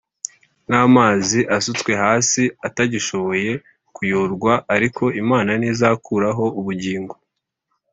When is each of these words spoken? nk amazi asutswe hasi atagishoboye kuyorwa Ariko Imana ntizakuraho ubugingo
nk 0.67 0.75
amazi 0.85 1.39
asutswe 1.57 1.91
hasi 2.03 2.43
atagishoboye 2.67 3.51
kuyorwa 3.95 4.53
Ariko 4.75 5.03
Imana 5.21 5.51
ntizakuraho 5.59 6.45
ubugingo 6.59 7.15